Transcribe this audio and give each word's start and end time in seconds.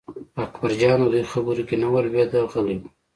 اکبرجان 0.43 0.97
د 1.01 1.05
دوی 1.11 1.23
خبرو 1.31 1.63
کې 1.67 1.75
نه 1.81 1.87
ور 1.93 2.05
لوېده 2.11 2.39
غلی 2.51 2.75
و. 2.79 2.81